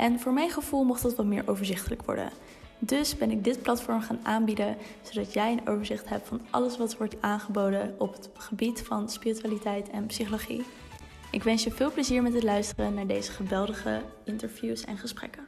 En 0.00 0.20
voor 0.20 0.32
mijn 0.32 0.50
gevoel 0.50 0.84
mocht 0.84 1.02
dat 1.02 1.14
wat 1.14 1.26
meer 1.26 1.42
overzichtelijk 1.46 2.02
worden. 2.02 2.30
Dus 2.78 3.16
ben 3.16 3.30
ik 3.30 3.44
dit 3.44 3.62
platform 3.62 4.00
gaan 4.00 4.18
aanbieden, 4.22 4.76
zodat 5.02 5.32
jij 5.32 5.52
een 5.52 5.68
overzicht 5.68 6.08
hebt 6.08 6.28
van 6.28 6.40
alles 6.50 6.78
wat 6.78 6.96
wordt 6.96 7.16
aangeboden 7.20 7.94
op 7.98 8.12
het 8.12 8.30
gebied 8.34 8.82
van 8.86 9.08
spiritualiteit 9.08 9.90
en 9.90 10.06
psychologie. 10.06 10.62
Ik 11.30 11.42
wens 11.42 11.64
je 11.64 11.70
veel 11.70 11.92
plezier 11.92 12.22
met 12.22 12.34
het 12.34 12.42
luisteren 12.42 12.94
naar 12.94 13.06
deze 13.06 13.32
geweldige 13.32 14.00
interviews 14.24 14.84
en 14.84 14.98
gesprekken. 14.98 15.44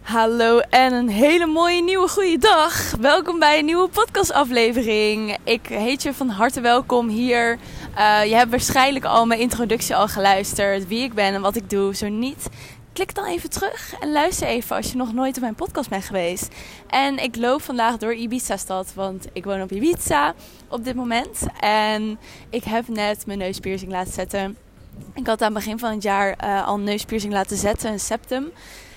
Hallo 0.00 0.58
en 0.58 0.92
een 0.92 1.08
hele 1.08 1.46
mooie 1.46 1.82
nieuwe 1.82 2.08
goede 2.08 2.38
dag. 2.38 2.90
Welkom 3.00 3.38
bij 3.38 3.58
een 3.58 3.64
nieuwe 3.64 3.88
podcastaflevering. 3.88 5.36
Ik 5.44 5.66
heet 5.66 6.02
je 6.02 6.14
van 6.14 6.28
harte 6.28 6.60
welkom 6.60 7.08
hier. 7.08 7.58
Uh, 7.98 8.24
je 8.24 8.34
hebt 8.34 8.50
waarschijnlijk 8.50 9.04
al 9.04 9.26
mijn 9.26 9.40
introductie 9.40 9.96
al 9.96 10.08
geluisterd, 10.08 10.88
wie 10.88 11.02
ik 11.02 11.14
ben 11.14 11.34
en 11.34 11.40
wat 11.40 11.56
ik 11.56 11.70
doe. 11.70 11.94
Zo 11.94 12.08
niet, 12.08 12.48
klik 12.94 13.14
dan 13.14 13.24
even 13.24 13.50
terug 13.50 13.94
en 14.00 14.12
luister 14.12 14.46
even 14.46 14.76
als 14.76 14.90
je 14.90 14.96
nog 14.96 15.12
nooit 15.12 15.36
op 15.36 15.42
mijn 15.42 15.54
podcast 15.54 15.88
bent 15.88 16.04
geweest. 16.04 16.48
En 16.86 17.18
ik 17.18 17.36
loop 17.36 17.62
vandaag 17.62 17.96
door 17.96 18.14
Ibiza-stad, 18.14 18.94
want 18.94 19.26
ik 19.32 19.44
woon 19.44 19.62
op 19.62 19.72
Ibiza 19.72 20.34
op 20.68 20.84
dit 20.84 20.94
moment. 20.94 21.46
En 21.60 22.18
ik 22.50 22.64
heb 22.64 22.88
net 22.88 23.26
mijn 23.26 23.38
neuspiercing 23.38 23.90
laten 23.90 24.12
zetten. 24.12 24.56
Ik 25.14 25.26
had 25.26 25.42
aan 25.42 25.54
het 25.54 25.64
begin 25.64 25.78
van 25.78 25.90
het 25.90 26.02
jaar 26.02 26.44
uh, 26.44 26.66
al 26.66 26.74
een 26.74 26.84
neuspiercing 26.84 27.32
laten 27.32 27.56
zetten, 27.56 27.92
een 27.92 28.00
septum. 28.00 28.50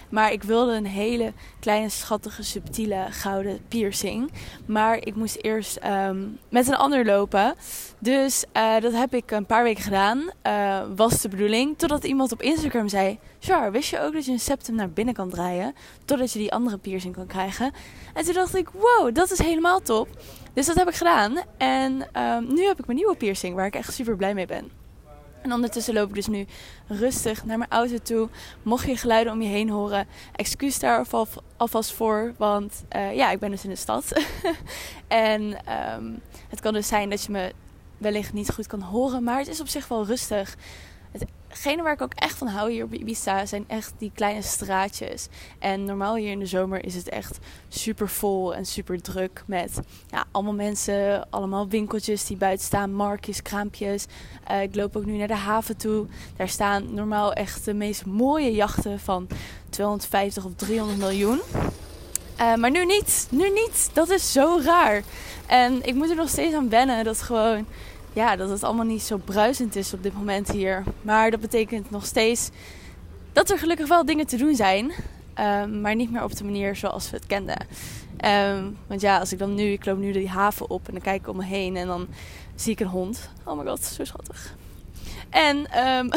Maar 0.09 0.31
ik 0.31 0.43
wilde 0.43 0.73
een 0.73 0.85
hele 0.85 1.33
kleine, 1.59 1.89
schattige, 1.89 2.43
subtiele 2.43 3.05
gouden 3.09 3.59
piercing. 3.67 4.31
Maar 4.65 4.97
ik 5.05 5.15
moest 5.15 5.37
eerst 5.41 5.79
um, 5.85 6.39
met 6.49 6.67
een 6.67 6.75
ander 6.75 7.05
lopen. 7.05 7.55
Dus 7.99 8.45
uh, 8.53 8.79
dat 8.79 8.93
heb 8.93 9.13
ik 9.13 9.31
een 9.31 9.45
paar 9.45 9.63
weken 9.63 9.83
gedaan. 9.83 10.31
Uh, 10.47 10.81
was 10.95 11.21
de 11.21 11.29
bedoeling. 11.29 11.77
Totdat 11.77 12.03
iemand 12.03 12.31
op 12.31 12.41
Instagram 12.41 12.87
zei: 12.87 13.19
Char, 13.39 13.71
wist 13.71 13.89
je 13.89 13.99
ook 13.99 14.13
dat 14.13 14.25
je 14.25 14.31
een 14.31 14.39
septum 14.39 14.75
naar 14.75 14.89
binnen 14.89 15.13
kan 15.13 15.29
draaien? 15.29 15.75
Totdat 16.05 16.31
je 16.33 16.39
die 16.39 16.53
andere 16.53 16.77
piercing 16.77 17.15
kan 17.15 17.27
krijgen. 17.27 17.71
En 18.13 18.23
toen 18.23 18.33
dacht 18.33 18.55
ik: 18.55 18.69
Wow, 18.69 19.15
dat 19.15 19.31
is 19.31 19.39
helemaal 19.39 19.79
top. 19.79 20.07
Dus 20.53 20.65
dat 20.65 20.75
heb 20.75 20.87
ik 20.87 20.95
gedaan. 20.95 21.37
En 21.57 22.21
um, 22.21 22.53
nu 22.53 22.63
heb 22.65 22.79
ik 22.79 22.85
mijn 22.85 22.97
nieuwe 22.97 23.15
piercing, 23.15 23.55
waar 23.55 23.65
ik 23.65 23.75
echt 23.75 23.93
super 23.93 24.15
blij 24.15 24.33
mee 24.33 24.45
ben. 24.45 24.76
En 25.47 25.53
ondertussen 25.53 25.93
loop 25.93 26.09
ik 26.09 26.15
dus 26.15 26.27
nu 26.27 26.45
rustig 26.87 27.45
naar 27.45 27.57
mijn 27.57 27.69
auto 27.69 27.97
toe. 27.97 28.29
Mocht 28.63 28.87
je 28.87 28.97
geluiden 28.97 29.33
om 29.33 29.41
je 29.41 29.47
heen 29.47 29.69
horen, 29.69 30.07
excuus 30.35 30.79
daar 30.79 31.05
alvast 31.57 31.93
voor. 31.93 32.33
Want 32.37 32.83
uh, 32.95 33.15
ja, 33.15 33.31
ik 33.31 33.39
ben 33.39 33.51
dus 33.51 33.63
in 33.63 33.69
de 33.69 33.75
stad. 33.75 34.11
en 35.07 35.41
um, 35.93 36.21
het 36.47 36.59
kan 36.59 36.73
dus 36.73 36.87
zijn 36.87 37.09
dat 37.09 37.23
je 37.23 37.31
me 37.31 37.53
wellicht 37.97 38.33
niet 38.33 38.53
goed 38.53 38.67
kan 38.67 38.81
horen. 38.81 39.23
Maar 39.23 39.37
het 39.39 39.47
is 39.47 39.61
op 39.61 39.67
zich 39.67 39.87
wel 39.87 40.05
rustig 40.05 40.55
hetgene 41.57 41.83
waar 41.83 41.93
ik 41.93 42.01
ook 42.01 42.13
echt 42.13 42.37
van 42.37 42.47
hou 42.47 42.71
hier 42.71 42.83
op 42.83 42.93
Ibiza 42.93 43.45
zijn 43.45 43.63
echt 43.67 43.93
die 43.97 44.11
kleine 44.15 44.41
straatjes. 44.41 45.27
En 45.59 45.85
normaal 45.85 46.15
hier 46.15 46.31
in 46.31 46.39
de 46.39 46.45
zomer 46.45 46.85
is 46.85 46.95
het 46.95 47.09
echt 47.09 47.37
super 47.67 48.09
vol 48.09 48.55
en 48.55 48.65
super 48.65 49.01
druk 49.01 49.43
met 49.45 49.79
ja, 50.09 50.25
allemaal 50.31 50.53
mensen, 50.53 51.27
allemaal 51.29 51.67
winkeltjes 51.67 52.25
die 52.25 52.37
buiten 52.37 52.65
staan, 52.65 52.93
marktjes, 52.93 53.41
kraampjes. 53.41 54.05
Uh, 54.51 54.61
ik 54.61 54.75
loop 54.75 54.95
ook 54.95 55.05
nu 55.05 55.17
naar 55.17 55.27
de 55.27 55.35
haven 55.35 55.77
toe. 55.77 56.05
Daar 56.35 56.49
staan 56.49 56.93
normaal 56.93 57.33
echt 57.33 57.65
de 57.65 57.73
meest 57.73 58.05
mooie 58.05 58.51
jachten 58.51 58.99
van 58.99 59.27
250 59.69 60.45
of 60.45 60.51
300 60.55 60.99
miljoen. 60.99 61.39
Uh, 62.39 62.55
maar 62.55 62.71
nu 62.71 62.85
niet, 62.85 63.27
nu 63.29 63.49
niet. 63.49 63.89
Dat 63.93 64.09
is 64.09 64.31
zo 64.31 64.59
raar. 64.63 65.03
En 65.45 65.85
ik 65.85 65.93
moet 65.93 66.09
er 66.09 66.15
nog 66.15 66.29
steeds 66.29 66.55
aan 66.55 66.69
wennen 66.69 67.03
dat 67.03 67.21
gewoon 67.21 67.65
ja, 68.13 68.35
dat 68.35 68.49
het 68.49 68.63
allemaal 68.63 68.85
niet 68.85 69.01
zo 69.01 69.17
bruisend 69.17 69.75
is 69.75 69.93
op 69.93 70.03
dit 70.03 70.13
moment 70.13 70.51
hier. 70.51 70.83
Maar 71.01 71.31
dat 71.31 71.39
betekent 71.39 71.91
nog 71.91 72.05
steeds 72.05 72.49
dat 73.33 73.49
er 73.49 73.59
gelukkig 73.59 73.87
wel 73.87 74.05
dingen 74.05 74.27
te 74.27 74.37
doen 74.37 74.55
zijn. 74.55 74.91
Um, 75.39 75.81
maar 75.81 75.95
niet 75.95 76.11
meer 76.11 76.23
op 76.23 76.35
de 76.35 76.43
manier 76.43 76.75
zoals 76.75 77.09
we 77.09 77.17
het 77.17 77.25
kenden. 77.25 77.67
Um, 78.25 78.77
want 78.87 79.01
ja, 79.01 79.19
als 79.19 79.31
ik 79.31 79.39
dan 79.39 79.55
nu, 79.55 79.63
ik 79.63 79.85
loop 79.85 79.97
nu 79.97 80.11
die 80.11 80.29
haven 80.29 80.69
op 80.69 80.87
en 80.87 80.93
dan 80.93 81.01
kijk 81.01 81.21
ik 81.21 81.27
om 81.27 81.37
me 81.37 81.43
heen 81.43 81.75
en 81.75 81.87
dan 81.87 82.07
zie 82.55 82.71
ik 82.71 82.79
een 82.79 82.87
hond. 82.87 83.29
Oh 83.43 83.57
my 83.57 83.65
god, 83.65 83.83
zo 83.83 84.03
schattig. 84.03 84.55
En, 85.29 85.57
um, 85.57 86.09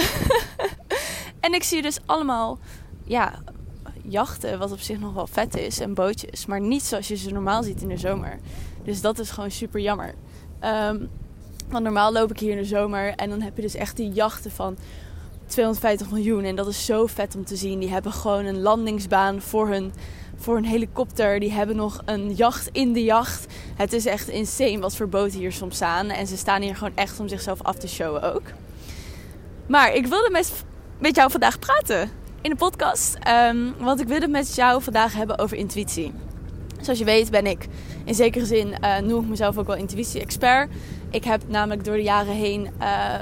en 1.47 1.55
ik 1.55 1.63
zie 1.63 1.83
dus 1.83 1.99
allemaal, 2.07 2.59
ja, 3.05 3.39
jachten, 4.03 4.59
wat 4.59 4.73
op 4.73 4.81
zich 4.81 4.99
nog 4.99 5.15
wel 5.15 5.27
vet 5.27 5.57
is 5.57 5.81
en 5.81 5.95
bootjes. 5.95 6.47
Maar 6.47 6.61
niet 6.61 6.83
zoals 6.83 7.09
je 7.09 7.17
ze 7.17 7.31
normaal 7.31 7.63
ziet 7.63 7.83
in 7.83 7.89
de 7.89 7.97
zomer. 7.97 8.39
Dus 8.85 9.01
dat 9.01 9.19
is 9.19 9.31
gewoon 9.31 9.51
super 9.51 9.81
jammer. 9.81 10.15
Want 11.71 11.85
normaal 11.85 12.13
loop 12.13 12.31
ik 12.31 12.39
hier 12.39 12.51
in 12.51 12.57
de 12.57 12.65
zomer 12.65 13.15
en 13.15 13.31
dan 13.31 13.41
heb 13.41 13.57
je 13.57 13.63
dus 13.63 13.75
echt 13.75 13.97
die 13.97 14.13
jachten 14.13 14.51
van 14.51 14.77
250 15.47 16.11
miljoen. 16.11 16.45
En 16.45 16.57
dat 16.57 16.67
is 16.67 16.85
zo 16.85 17.07
vet 17.07 17.35
om 17.35 17.45
te 17.45 17.57
zien. 17.57 17.79
Die 17.79 17.91
hebben 17.91 18.13
gewoon 18.13 18.45
een 18.45 18.61
landingsbaan 18.61 19.41
voor 19.41 19.69
hun, 19.69 19.93
voor 20.37 20.55
hun 20.55 20.65
helikopter. 20.65 21.41
Die 21.41 21.53
hebben 21.53 21.77
nog 21.77 22.03
een 22.05 22.35
jacht 22.35 22.69
in 22.73 22.93
de 22.93 23.05
jacht. 23.05 23.47
Het 23.77 23.93
is 23.93 24.07
echt 24.07 24.29
insane 24.29 24.79
wat 24.79 24.97
voor 24.97 25.09
boten 25.09 25.39
hier 25.39 25.53
soms 25.53 25.75
staan. 25.75 26.09
En 26.09 26.27
ze 26.27 26.37
staan 26.37 26.63
hier 26.63 26.77
gewoon 26.77 26.97
echt 26.97 27.21
om 27.21 27.29
zichzelf 27.29 27.63
af 27.63 27.77
te 27.77 27.89
showen 27.89 28.35
ook. 28.35 28.43
Maar 29.67 29.95
ik 29.95 30.07
wilde 30.07 30.31
met, 30.31 30.65
met 30.99 31.17
jou 31.17 31.31
vandaag 31.31 31.59
praten 31.59 32.11
in 32.41 32.51
de 32.51 32.57
podcast. 32.57 33.19
Um, 33.29 33.75
want 33.79 34.01
ik 34.01 34.09
wilde 34.09 34.29
met 34.29 34.55
jou 34.55 34.83
vandaag 34.83 35.13
hebben 35.15 35.39
over 35.39 35.57
intuïtie. 35.57 36.13
Zoals 36.81 36.99
je 36.99 37.05
weet 37.05 37.31
ben 37.31 37.47
ik 37.47 37.67
in 38.05 38.15
zekere 38.15 38.47
zin, 38.47 38.75
uh, 38.81 38.99
noem 38.99 39.23
ik 39.23 39.29
mezelf 39.29 39.59
ook 39.59 39.67
wel 39.67 39.77
intuïtie-expert. 39.77 40.71
Ik 41.11 41.25
heb 41.25 41.43
namelijk 41.47 41.85
door 41.85 41.97
de 41.97 42.03
jaren 42.03 42.35
heen 42.35 42.69
uh, 42.81 43.15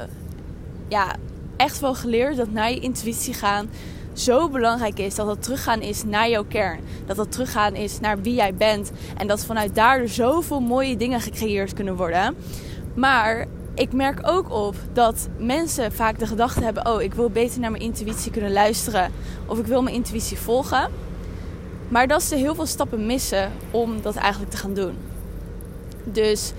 ja, 0.89 1.15
echt 1.57 1.81
wel 1.81 1.95
geleerd 1.95 2.37
dat 2.37 2.51
naar 2.51 2.71
je 2.71 2.81
intuïtie 2.81 3.35
gaan 3.35 3.69
zo 4.13 4.49
belangrijk 4.49 4.99
is. 4.99 5.15
Dat 5.15 5.27
dat 5.27 5.43
teruggaan 5.43 5.81
is 5.81 6.05
naar 6.05 6.29
jouw 6.29 6.45
kern. 6.45 6.81
Dat 7.07 7.17
dat 7.17 7.33
teruggaan 7.33 7.75
is 7.75 8.01
naar 8.01 8.23
wie 8.23 8.35
jij 8.35 8.55
bent. 8.55 8.91
En 9.17 9.27
dat 9.27 9.45
vanuit 9.45 9.75
daar 9.75 10.01
er 10.01 10.09
zoveel 10.09 10.61
mooie 10.61 10.97
dingen 10.97 11.21
gecreëerd 11.21 11.75
kunnen 11.75 11.97
worden. 11.97 12.37
Maar 12.95 13.47
ik 13.75 13.93
merk 13.93 14.21
ook 14.23 14.51
op 14.53 14.75
dat 14.93 15.29
mensen 15.37 15.93
vaak 15.93 16.19
de 16.19 16.27
gedachte 16.27 16.65
hebben: 16.65 16.87
oh, 16.87 17.03
ik 17.03 17.15
wil 17.15 17.31
beter 17.31 17.61
naar 17.61 17.71
mijn 17.71 17.83
intuïtie 17.83 18.31
kunnen 18.31 18.53
luisteren. 18.53 19.13
Of 19.47 19.59
ik 19.59 19.67
wil 19.67 19.83
mijn 19.83 19.95
intuïtie 19.95 20.39
volgen. 20.39 20.91
Maar 21.89 22.07
dat 22.07 22.23
ze 22.23 22.37
heel 22.37 22.55
veel 22.55 22.67
stappen 22.67 23.07
missen 23.07 23.53
om 23.71 24.03
dat 24.03 24.17
eigenlijk 24.17 24.51
te 24.51 24.57
gaan 24.57 24.75
doen. 24.75 24.97
Dus 26.05 26.53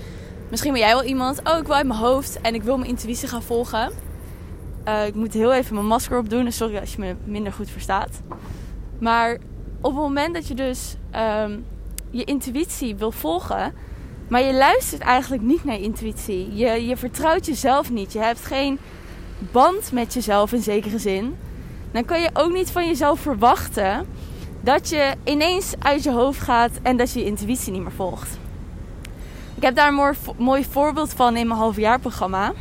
misschien 0.48 0.72
ben 0.72 0.80
jij 0.80 0.92
wel 0.92 1.04
iemand, 1.04 1.40
oh 1.44 1.58
ik 1.58 1.66
wil 1.66 1.76
uit 1.76 1.86
mijn 1.86 2.00
hoofd 2.00 2.40
en 2.40 2.54
ik 2.54 2.62
wil 2.62 2.78
mijn 2.78 2.90
intuïtie 2.90 3.28
gaan 3.28 3.42
volgen. 3.42 3.90
Uh, 4.88 5.06
ik 5.06 5.14
moet 5.14 5.32
heel 5.32 5.52
even 5.52 5.74
mijn 5.74 5.86
masker 5.86 6.18
opdoen, 6.18 6.52
sorry 6.52 6.78
als 6.78 6.92
je 6.92 7.00
me 7.00 7.14
minder 7.24 7.52
goed 7.52 7.70
verstaat. 7.70 8.20
Maar 8.98 9.38
op 9.80 9.92
het 9.92 10.00
moment 10.00 10.34
dat 10.34 10.48
je 10.48 10.54
dus 10.54 10.96
um, 11.44 11.64
je 12.10 12.24
intuïtie 12.24 12.96
wil 12.96 13.12
volgen, 13.12 13.74
maar 14.28 14.42
je 14.42 14.54
luistert 14.54 15.02
eigenlijk 15.02 15.42
niet 15.42 15.64
naar 15.64 15.74
je 15.74 15.82
intuïtie. 15.82 16.54
Je, 16.54 16.86
je 16.86 16.96
vertrouwt 16.96 17.46
jezelf 17.46 17.90
niet. 17.90 18.12
Je 18.12 18.18
hebt 18.18 18.44
geen 18.44 18.78
band 19.52 19.92
met 19.92 20.14
jezelf 20.14 20.52
in 20.52 20.62
zekere 20.62 20.98
zin. 20.98 21.36
Dan 21.92 22.04
kan 22.04 22.20
je 22.20 22.30
ook 22.32 22.52
niet 22.52 22.70
van 22.70 22.86
jezelf 22.86 23.20
verwachten 23.20 24.06
dat 24.60 24.88
je 24.88 25.14
ineens 25.24 25.74
uit 25.78 26.02
je 26.02 26.10
hoofd 26.10 26.40
gaat 26.40 26.70
en 26.82 26.96
dat 26.96 27.12
je 27.12 27.18
je 27.18 27.26
intuïtie 27.26 27.72
niet 27.72 27.82
meer 27.82 27.92
volgt. 27.92 28.38
Ik 29.54 29.62
heb 29.62 29.74
daar 29.74 29.88
een 29.88 30.16
mooi, 30.36 30.64
voorbeeld 30.70 31.12
van 31.12 31.36
in 31.36 31.46
mijn 31.46 31.58
halfjaarprogramma. 31.58 32.52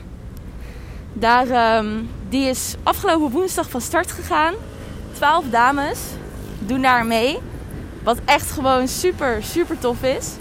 Daar, 1.13 1.77
um, 1.77 2.09
die 2.29 2.45
is 2.45 2.75
afgelopen 2.83 3.29
woensdag 3.29 3.69
van 3.69 3.81
start 3.81 4.11
gegaan. 4.11 4.53
Twaalf 5.11 5.45
dames 5.49 5.99
doen 6.59 6.81
daar 6.81 7.05
mee. 7.05 7.39
Wat 8.03 8.17
echt 8.25 8.51
gewoon 8.51 8.87
super, 8.87 9.43
super 9.43 9.79
tof 9.79 10.03
is. 10.03 10.31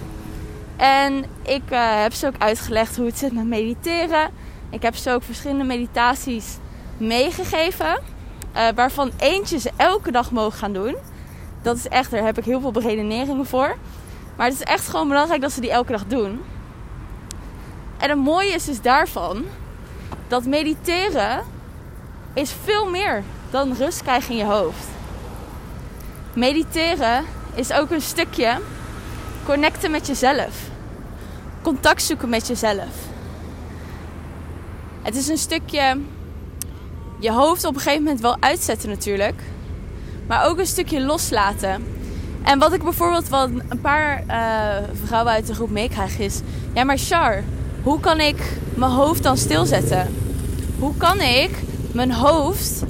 En 0.77 1.25
ik 1.43 1.63
uh, 1.73 2.03
heb 2.03 2.13
ze 2.13 2.27
ook 2.27 2.39
uitgelegd 2.39 2.97
hoe 2.97 3.07
het 3.07 3.19
zit 3.19 3.33
met 3.33 3.47
mediteren. 3.47 4.31
Ik 4.71 4.83
heb 4.83 4.97
ze 4.97 5.11
ook 5.11 5.23
verschillende 5.23 5.65
meditaties 5.65 6.57
meegegeven. 6.97 8.01
Uh, 8.57 8.69
waarvan 8.75 9.11
eentje 9.19 9.59
ze 9.59 9.71
elke 9.77 10.11
dag 10.11 10.31
mogen 10.31 10.59
gaan 10.59 10.73
doen. 10.73 10.97
Dat 11.63 11.77
is 11.77 11.89
echt, 11.89 12.11
daar 12.11 12.25
heb 12.25 12.39
ik 12.39 12.45
heel 12.45 12.61
veel 12.61 12.71
beredeneringen 12.71 13.47
voor. 13.47 13.77
Maar 14.37 14.47
het 14.47 14.55
is 14.55 14.63
echt 14.63 14.89
gewoon 14.89 15.09
belangrijk 15.09 15.41
dat 15.41 15.53
ze 15.53 15.61
die 15.61 15.71
elke 15.71 15.93
dag 15.93 16.07
doen. 16.07 16.41
En 17.99 18.09
het 18.09 18.19
mooie 18.19 18.53
is 18.53 18.65
dus 18.65 18.81
daarvan 18.81 19.45
dat 20.29 20.45
mediteren 20.45 21.45
is 22.35 22.53
veel 22.65 22.91
meer 22.91 23.23
dan 23.51 23.73
rust 23.73 24.03
krijgen 24.03 24.31
in 24.31 24.37
je 24.37 24.45
hoofd. 24.45 24.87
Mediteren 26.33 27.25
is 27.55 27.73
ook 27.73 27.91
een 27.91 28.01
stukje 28.01 28.59
connecten 29.45 29.91
met 29.91 30.07
jezelf. 30.07 30.57
Contact 31.63 32.03
zoeken 32.03 32.29
met 32.29 32.47
jezelf. 32.47 32.95
Het 35.03 35.17
is 35.17 35.29
een 35.29 35.39
stukje 35.39 36.01
je 37.19 37.33
hoofd 37.33 37.65
op 37.65 37.75
een 37.75 37.81
gegeven 37.81 38.03
moment 38.03 38.21
wel 38.21 38.37
uitzetten 38.41 38.89
natuurlijk. 38.89 39.43
Maar 40.29 40.47
ook 40.47 40.59
een 40.59 40.67
stukje 40.67 41.01
loslaten. 41.01 41.85
En 42.43 42.59
wat 42.59 42.73
ik 42.73 42.83
bijvoorbeeld 42.83 43.29
wat 43.29 43.51
een 43.69 43.81
paar 43.81 44.23
uh, 44.29 44.89
vrouwen 45.05 45.33
uit 45.33 45.47
de 45.47 45.55
groep 45.55 45.71
meekrijg 45.71 46.19
is... 46.19 46.41
Ja, 46.75 46.85
maar 46.85 46.99
Char, 46.99 47.43
hoe 47.83 48.01
kan 48.01 48.21
ik 48.21 48.59
mijn 48.75 48.91
hoofd 48.91 49.23
dan 49.23 49.37
stilzetten? 49.37 50.15
Hoe 50.79 50.97
kan 50.97 51.21
ik 51.21 51.51
mijn 51.93 52.13
hoofd 52.13 52.83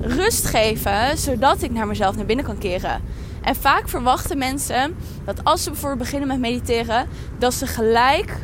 rust 0.00 0.46
geven... 0.46 1.18
zodat 1.18 1.62
ik 1.62 1.70
naar 1.70 1.86
mezelf 1.86 2.16
naar 2.16 2.26
binnen 2.26 2.44
kan 2.44 2.58
keren? 2.58 3.00
En 3.42 3.56
vaak 3.56 3.88
verwachten 3.88 4.38
mensen 4.38 4.94
dat 5.24 5.44
als 5.44 5.62
ze 5.62 5.70
bijvoorbeeld 5.70 6.00
beginnen 6.00 6.28
met 6.28 6.40
mediteren... 6.40 7.06
dat 7.38 7.54
ze 7.54 7.66
gelijk 7.66 8.38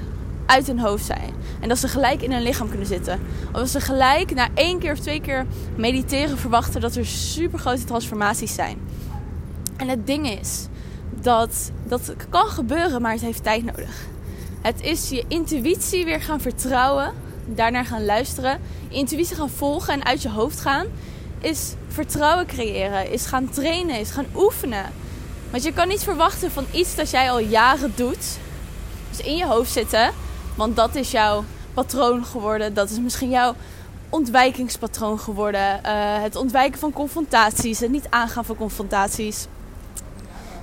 uit 0.47 0.67
hun 0.67 0.79
hoofd 0.79 1.05
zijn. 1.05 1.33
En 1.61 1.69
dat 1.69 1.79
ze 1.79 1.89
gelijk 1.89 2.23
in 2.23 2.33
hun 2.33 2.43
lichaam 2.43 2.69
kunnen 2.69 2.87
zitten. 2.87 3.21
Of 3.47 3.59
dat 3.59 3.69
ze 3.69 3.81
gelijk 3.81 4.35
na 4.35 4.49
één 4.55 4.79
keer 4.79 4.93
of 4.93 4.99
twee 4.99 5.21
keer 5.21 5.47
mediteren 5.77 6.39
verwachten 6.39 6.81
dat 6.81 6.97
er 6.97 7.07
super 7.07 7.59
grote 7.59 7.85
transformaties 7.85 8.55
zijn. 8.55 8.79
En 9.77 9.89
het 9.89 10.07
ding 10.07 10.31
is 10.41 10.67
dat 11.21 11.71
dat 11.87 12.15
kan 12.29 12.47
gebeuren, 12.49 13.03
maar 13.03 13.13
het 13.13 13.21
heeft 13.21 13.43
tijd 13.43 13.65
nodig. 13.65 14.07
Het 14.61 14.81
is 14.81 15.09
je 15.09 15.25
intuïtie 15.29 16.05
weer 16.05 16.21
gaan 16.21 16.41
vertrouwen, 16.41 17.13
daarnaar 17.45 17.85
gaan 17.85 18.05
luisteren, 18.05 18.61
intuïtie 18.89 19.37
gaan 19.37 19.51
volgen 19.51 19.93
en 19.93 20.05
uit 20.05 20.23
je 20.23 20.31
hoofd 20.31 20.61
gaan. 20.61 20.87
Is 21.41 21.75
vertrouwen 21.89 22.47
creëren, 22.47 23.11
is 23.11 23.27
gaan 23.27 23.51
trainen, 23.51 24.01
is 24.01 24.11
gaan 24.11 24.27
oefenen. 24.37 24.85
Want 25.51 25.63
je 25.63 25.73
kan 25.73 25.89
niet 25.89 26.03
verwachten 26.03 26.51
van 26.51 26.67
iets 26.71 26.95
dat 26.95 27.11
jij 27.11 27.31
al 27.31 27.39
jaren 27.41 27.93
doet. 27.95 28.39
Dus 29.11 29.21
in 29.21 29.37
je 29.37 29.47
hoofd 29.47 29.73
zitten 29.73 30.11
want 30.59 30.77
dat 30.77 30.95
is 30.95 31.11
jouw 31.11 31.45
patroon 31.75 32.25
geworden. 32.25 32.75
Dat 32.75 32.91
is 32.91 32.99
misschien 32.99 33.31
jouw 33.31 33.55
ontwijkingspatroon 34.09 35.19
geworden. 35.19 35.81
Uh, 35.87 36.23
het 36.23 36.37
ontwijken 36.37 36.79
van 36.79 36.93
confrontaties. 36.93 37.81
Het 37.81 37.91
niet 37.91 38.07
aangaan 38.11 38.45
van 38.45 38.57
confrontaties. 38.57 39.47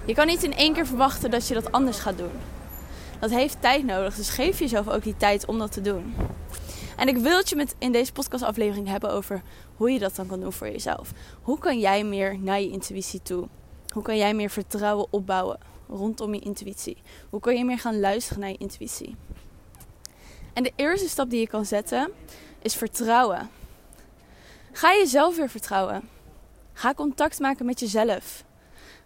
Je 0.06 0.14
kan 0.14 0.28
niet 0.28 0.44
in 0.44 0.56
één 0.56 0.74
keer 0.74 0.88
verwachten 0.88 1.32
dat 1.32 1.48
je 1.48 1.54
dat 1.54 1.72
anders 1.72 2.00
gaat 2.00 2.18
doen. 2.18 2.32
Dat 3.20 3.30
heeft 3.30 3.58
tijd 3.60 3.86
nodig. 3.86 4.16
Dus 4.16 4.30
geef 4.30 4.60
jezelf 4.60 4.90
ook 4.90 5.04
die 5.04 5.18
tijd 5.18 5.46
om 5.46 5.60
dat 5.60 5.72
te 5.72 5.82
doen. 5.82 6.16
En 6.98 7.08
ik 7.08 7.18
wil 7.18 7.38
het 7.38 7.50
je 7.50 7.56
met 7.56 7.76
in 7.78 7.92
deze 7.92 8.12
podcastaflevering 8.12 8.88
hebben 8.88 9.12
over 9.12 9.42
hoe 9.76 9.92
je 9.92 10.00
dat 10.00 10.16
dan 10.16 10.28
kan 10.28 10.40
doen 10.40 10.54
voor 10.54 10.70
jezelf. 10.70 11.12
Hoe 11.42 11.60
kan 11.60 11.80
jij 11.80 12.04
meer 12.04 12.40
naar 12.40 12.62
je 12.62 12.72
intuïtie 12.72 13.22
toe? 13.22 13.48
Hoe 13.94 14.04
kan 14.04 14.18
jij 14.18 14.34
meer 14.34 14.50
vertrouwen 14.50 15.08
opbouwen 15.10 15.58
rondom 15.90 16.34
je 16.34 16.40
intuïtie? 16.40 16.98
Hoe 17.30 17.40
kan 17.40 17.58
je 17.58 17.66
meer 17.66 17.80
gaan 17.80 18.00
luisteren 18.00 18.40
naar 18.40 18.50
je 18.50 18.58
intuïtie? 18.58 19.16
En 20.56 20.64
de 20.64 20.74
eerste 20.76 21.10
stap 21.10 21.30
die 21.30 21.40
je 21.40 21.48
kan 21.48 21.66
zetten 21.66 22.12
is 22.62 22.76
vertrouwen. 22.76 23.50
Ga 24.72 24.94
jezelf 24.94 25.36
weer 25.36 25.50
vertrouwen. 25.50 26.10
Ga 26.74 26.94
contact 26.94 27.40
maken 27.40 27.66
met 27.66 27.80
jezelf. 27.80 28.44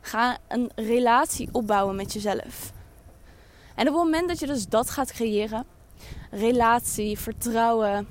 Ga 0.01 0.37
een 0.47 0.71
relatie 0.75 1.49
opbouwen 1.51 1.95
met 1.95 2.13
jezelf. 2.13 2.71
En 3.75 3.87
op 3.87 3.93
het 3.93 4.03
moment 4.03 4.27
dat 4.27 4.39
je 4.39 4.45
dus 4.45 4.67
dat 4.67 4.89
gaat 4.89 5.11
creëren, 5.11 5.65
relatie, 6.31 7.19
vertrouwen, 7.19 8.07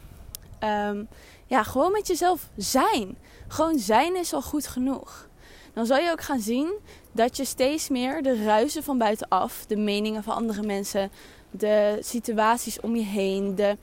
ehm, 0.58 1.04
ja, 1.46 1.62
gewoon 1.62 1.92
met 1.92 2.06
jezelf 2.06 2.48
zijn. 2.56 3.18
Gewoon 3.48 3.78
zijn 3.78 4.16
is 4.16 4.32
al 4.32 4.42
goed 4.42 4.66
genoeg. 4.66 5.28
Dan 5.72 5.86
zal 5.86 5.98
je 5.98 6.10
ook 6.10 6.22
gaan 6.22 6.40
zien 6.40 6.78
dat 7.12 7.36
je 7.36 7.44
steeds 7.44 7.88
meer 7.88 8.22
de 8.22 8.44
ruizen 8.44 8.82
van 8.82 8.98
buitenaf, 8.98 9.64
de 9.66 9.76
meningen 9.76 10.22
van 10.22 10.34
andere 10.34 10.62
mensen, 10.62 11.10
de 11.50 11.98
situaties 12.00 12.80
om 12.80 12.96
je 12.96 13.04
heen, 13.04 13.54
de 13.54 13.76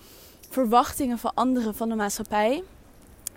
verwachtingen 0.49 1.17
van 1.17 1.31
anderen 1.33 1.75
van 1.75 1.89
de 1.89 1.95
maatschappij 1.95 2.63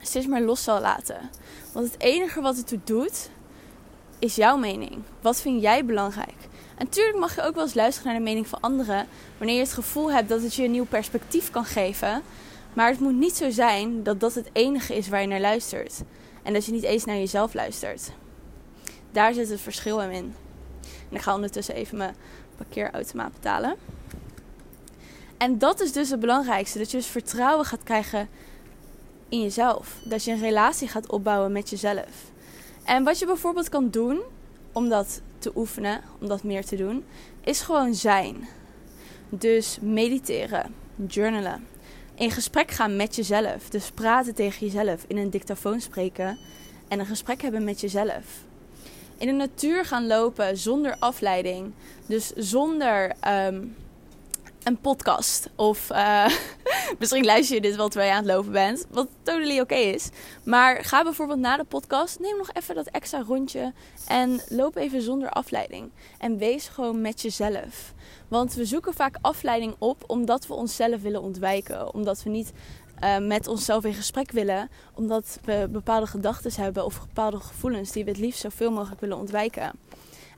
steeds 0.01 0.27
meer 0.27 0.43
los 0.43 0.63
zal 0.63 0.81
laten. 0.81 1.31
Want 1.73 1.93
het 1.93 2.01
enige 2.01 2.41
wat 2.41 2.57
het 2.57 2.77
doet, 2.85 3.31
is 4.19 4.35
jouw 4.35 4.57
mening. 4.57 4.99
Wat 5.21 5.41
vind 5.41 5.63
jij 5.63 5.85
belangrijk? 5.85 6.37
En 6.77 6.85
natuurlijk 6.85 7.19
mag 7.19 7.35
je 7.35 7.43
ook 7.43 7.55
wel 7.55 7.65
eens 7.65 7.75
luisteren 7.75 8.11
naar 8.11 8.19
de 8.19 8.25
mening 8.25 8.47
van 8.47 8.61
anderen 8.61 9.07
wanneer 9.39 9.57
je 9.57 9.63
het 9.63 9.73
gevoel 9.73 10.13
hebt 10.13 10.29
dat 10.29 10.43
het 10.43 10.55
je 10.55 10.65
een 10.65 10.71
nieuw 10.71 10.85
perspectief 10.85 11.51
kan 11.51 11.65
geven. 11.65 12.23
Maar 12.73 12.91
het 12.91 13.01
moet 13.01 13.15
niet 13.15 13.37
zo 13.37 13.51
zijn 13.51 14.03
dat 14.03 14.21
dat 14.21 14.35
het 14.35 14.51
enige 14.53 14.97
is 14.97 15.09
waar 15.09 15.21
je 15.21 15.27
naar 15.27 15.41
luistert. 15.41 16.03
En 16.43 16.53
dat 16.53 16.65
je 16.65 16.73
niet 16.73 16.83
eens 16.83 17.05
naar 17.05 17.17
jezelf 17.17 17.55
luistert. 17.55 18.11
Daar 19.13 19.35
zit 19.35 19.49
het 19.49 19.61
verschil 19.61 20.01
in. 20.01 20.11
En 20.11 21.17
ik 21.17 21.21
ga 21.21 21.35
ondertussen 21.35 21.75
even 21.75 21.97
mijn 21.97 22.15
parkeerautomaat 22.57 23.33
betalen. 23.33 23.77
En 25.39 25.59
dat 25.59 25.81
is 25.81 25.93
dus 25.93 26.11
het 26.11 26.21
belangrijkste. 26.21 26.79
Dat 26.79 26.91
je 26.91 26.97
dus 26.97 27.07
vertrouwen 27.07 27.65
gaat 27.65 27.83
krijgen 27.83 28.29
in 29.29 29.41
jezelf. 29.41 29.97
Dat 30.05 30.25
je 30.25 30.33
een 30.33 30.41
relatie 30.41 30.89
gaat 30.89 31.11
opbouwen 31.11 31.53
met 31.53 31.71
jezelf. 31.71 32.31
En 32.85 33.05
wat 33.05 33.19
je 33.19 33.27
bijvoorbeeld 33.27 33.69
kan 33.69 33.91
doen 33.91 34.21
om 34.73 34.89
dat 34.89 35.21
te 35.39 35.53
oefenen, 35.57 36.01
om 36.21 36.29
dat 36.29 36.43
meer 36.43 36.65
te 36.65 36.77
doen, 36.77 37.05
is 37.45 37.61
gewoon 37.61 37.95
zijn. 37.95 38.49
Dus 39.29 39.79
mediteren, 39.81 40.75
journalen, 41.07 41.67
in 42.15 42.31
gesprek 42.31 42.71
gaan 42.71 42.97
met 42.97 43.17
jezelf. 43.17 43.69
Dus 43.69 43.91
praten 43.91 44.35
tegen 44.35 44.67
jezelf, 44.67 45.05
in 45.07 45.17
een 45.17 45.31
dictafoon 45.31 45.81
spreken 45.81 46.39
en 46.89 46.99
een 46.99 47.07
gesprek 47.07 47.43
hebben 47.43 47.65
met 47.65 47.81
jezelf. 47.81 48.25
In 49.19 49.27
de 49.27 49.33
natuur 49.33 49.85
gaan 49.85 50.07
lopen 50.07 50.57
zonder 50.57 50.97
afleiding. 50.99 51.73
Dus 52.07 52.33
zonder 52.37 53.13
ehm, 53.21 53.65
een 54.69 54.81
podcast. 54.81 55.51
Of 55.55 55.91
uh, 55.91 56.27
misschien 56.99 57.25
luister 57.25 57.55
je 57.55 57.61
dit 57.61 57.77
wel 57.77 57.89
terwijl 57.89 58.11
je 58.11 58.17
aan 58.17 58.25
het 58.25 58.35
lopen 58.35 58.53
bent. 58.53 58.87
Wat 58.91 59.09
totally 59.23 59.61
oké 59.61 59.75
is. 59.75 60.09
Maar 60.45 60.85
ga 60.85 61.03
bijvoorbeeld 61.03 61.39
na 61.39 61.57
de 61.57 61.65
podcast. 61.65 62.21
Neem 62.21 62.37
nog 62.37 62.53
even 62.53 62.75
dat 62.75 62.87
extra 62.87 63.23
rondje. 63.27 63.73
En 64.07 64.41
loop 64.49 64.77
even 64.77 65.03
zonder 65.03 65.31
afleiding. 65.31 65.91
En 66.19 66.39
wees 66.39 66.69
gewoon 66.69 67.01
met 67.01 67.23
jezelf. 67.23 67.95
Want 68.29 68.55
we 68.55 68.65
zoeken 68.65 68.95
vaak 68.95 69.17
afleiding 69.21 69.75
op 69.79 70.05
omdat 70.07 70.47
we 70.47 70.55
onszelf 70.55 71.03
willen 71.03 71.23
ontwijken. 71.23 71.95
Omdat 71.95 72.23
we 72.23 72.31
niet 72.31 72.53
uh, 73.05 73.19
met 73.19 73.47
onszelf 73.47 73.85
in 73.85 73.95
gesprek 73.95 74.31
willen. 74.31 74.71
Omdat 74.95 75.39
we 75.45 75.69
bepaalde 75.71 76.07
gedachten 76.07 76.63
hebben 76.63 76.85
of 76.85 77.01
bepaalde 77.01 77.41
gevoelens 77.41 77.93
die 77.93 78.05
we 78.05 78.11
het 78.11 78.21
liefst 78.21 78.41
zoveel 78.41 78.71
mogelijk 78.71 79.01
willen 79.01 79.19
ontwijken. 79.19 79.73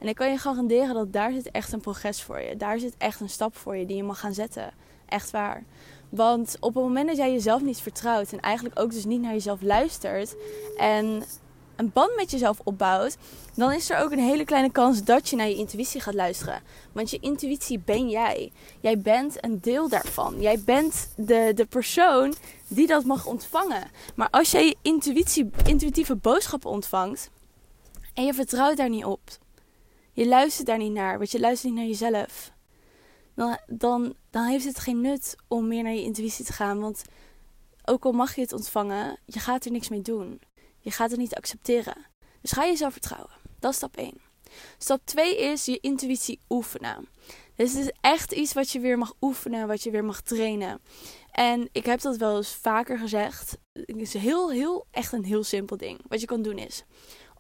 En 0.01 0.09
ik 0.09 0.15
kan 0.15 0.31
je 0.31 0.39
garanderen 0.39 0.95
dat 0.95 1.13
daar 1.13 1.33
zit 1.33 1.51
echt 1.51 1.73
een 1.73 1.81
progress 1.81 2.23
voor 2.23 2.41
je. 2.41 2.57
Daar 2.57 2.79
zit 2.79 2.95
echt 2.99 3.21
een 3.21 3.29
stap 3.29 3.57
voor 3.57 3.77
je 3.77 3.87
die 3.87 3.97
je 3.97 4.03
mag 4.03 4.21
gaan 4.21 4.35
zetten. 4.35 4.73
Echt 5.09 5.31
waar. 5.31 5.65
Want 6.09 6.57
op 6.61 6.75
het 6.75 6.83
moment 6.83 7.09
dat 7.09 7.17
jij 7.17 7.33
jezelf 7.33 7.63
niet 7.63 7.81
vertrouwt 7.81 8.33
en 8.33 8.41
eigenlijk 8.41 8.81
ook 8.81 8.91
dus 8.91 9.05
niet 9.05 9.21
naar 9.21 9.33
jezelf 9.33 9.63
luistert 9.63 10.37
en 10.77 11.25
een 11.77 11.91
band 11.93 12.17
met 12.17 12.31
jezelf 12.31 12.61
opbouwt, 12.65 13.17
dan 13.55 13.73
is 13.73 13.91
er 13.91 13.99
ook 13.99 14.11
een 14.11 14.19
hele 14.19 14.45
kleine 14.45 14.71
kans 14.71 15.05
dat 15.05 15.29
je 15.29 15.37
naar 15.37 15.49
je 15.49 15.57
intuïtie 15.57 16.01
gaat 16.01 16.15
luisteren. 16.15 16.63
Want 16.93 17.11
je 17.11 17.19
intuïtie 17.21 17.79
ben 17.79 18.09
jij. 18.09 18.53
Jij 18.81 18.99
bent 18.99 19.45
een 19.45 19.61
deel 19.61 19.89
daarvan. 19.89 20.41
Jij 20.41 20.61
bent 20.65 21.13
de, 21.17 21.53
de 21.55 21.65
persoon 21.65 22.35
die 22.69 22.87
dat 22.87 23.05
mag 23.05 23.27
ontvangen. 23.27 23.91
Maar 24.15 24.31
als 24.31 24.51
jij 24.51 24.67
je 24.67 24.77
intuïtie, 24.83 25.51
intuïtieve 25.65 26.17
boodschappen 26.17 26.71
ontvangt 26.71 27.31
en 28.15 28.25
je 28.25 28.35
vertrouwt 28.35 28.77
daar 28.77 28.89
niet 28.89 29.05
op, 29.05 29.21
je 30.21 30.27
luistert 30.27 30.67
daar 30.67 30.79
niet 30.79 30.93
naar, 30.93 31.19
want 31.19 31.31
je 31.31 31.41
luistert 31.41 31.73
niet 31.73 31.81
naar 31.81 31.91
jezelf. 31.91 32.53
Dan, 33.35 33.59
dan, 33.67 34.15
dan 34.31 34.45
heeft 34.45 34.65
het 34.65 34.79
geen 34.79 35.01
nut 35.01 35.37
om 35.49 35.69
meer 35.69 35.83
naar 35.83 35.93
je 35.93 36.03
intuïtie 36.03 36.45
te 36.45 36.53
gaan. 36.53 36.81
Want 36.81 37.03
ook 37.85 38.05
al 38.05 38.13
mag 38.13 38.35
je 38.35 38.41
het 38.41 38.53
ontvangen, 38.53 39.19
je 39.25 39.39
gaat 39.39 39.65
er 39.65 39.71
niks 39.71 39.89
mee 39.89 40.03
doen. 40.03 40.41
Je 40.79 40.91
gaat 40.91 41.11
het 41.11 41.19
niet 41.19 41.35
accepteren. 41.35 42.07
Dus 42.41 42.53
ga 42.53 42.65
jezelf 42.65 42.93
vertrouwen. 42.93 43.31
Dat 43.59 43.71
is 43.71 43.77
stap 43.77 43.97
1. 43.97 44.21
Stap 44.79 45.01
2 45.05 45.39
is 45.39 45.65
je 45.65 45.81
intuïtie 45.81 46.41
oefenen. 46.49 47.09
Dus 47.55 47.73
het 47.73 47.85
is 47.85 47.93
echt 48.01 48.33
iets 48.33 48.53
wat 48.53 48.71
je 48.71 48.81
weer 48.81 48.99
mag 48.99 49.15
oefenen, 49.21 49.67
wat 49.67 49.83
je 49.83 49.91
weer 49.91 50.05
mag 50.05 50.21
trainen. 50.21 50.81
En 51.31 51.69
ik 51.73 51.85
heb 51.85 52.01
dat 52.01 52.17
wel 52.17 52.37
eens 52.37 52.55
vaker 52.55 52.99
gezegd. 52.99 53.59
Het 53.73 53.97
is 53.97 54.15
heel, 54.15 54.51
heel, 54.51 54.87
echt 54.91 55.13
een 55.13 55.25
heel 55.25 55.45
simpel 55.45 55.77
ding. 55.77 56.01
Wat 56.09 56.21
je 56.21 56.27
kan 56.27 56.43
doen 56.43 56.59
is 56.59 56.85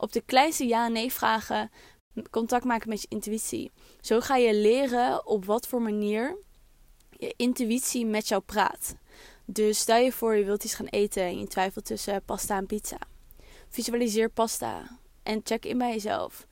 op 0.00 0.12
de 0.12 0.20
kleinste 0.20 0.66
ja-nee 0.66 1.12
vragen 1.12 1.70
contact 2.30 2.64
maken 2.64 2.88
met 2.88 3.00
je 3.00 3.08
intuïtie. 3.10 3.70
Zo 4.00 4.20
ga 4.20 4.36
je 4.36 4.54
leren 4.54 5.26
op 5.26 5.44
wat 5.44 5.66
voor 5.66 5.82
manier 5.82 6.36
je 7.10 7.34
intuïtie 7.36 8.06
met 8.06 8.28
jou 8.28 8.42
praat. 8.42 8.94
Dus 9.44 9.78
stel 9.78 9.96
je 9.96 10.12
voor 10.12 10.36
je 10.36 10.44
wilt 10.44 10.64
iets 10.64 10.74
gaan 10.74 10.86
eten 10.86 11.22
en 11.22 11.38
je 11.38 11.46
twijfelt 11.46 11.84
tussen 11.84 12.22
pasta 12.24 12.56
en 12.56 12.66
pizza. 12.66 12.98
Visualiseer 13.68 14.30
pasta 14.30 14.98
en 15.22 15.40
check 15.44 15.64
in 15.64 15.78
bij 15.78 15.90
jezelf. 15.90 16.46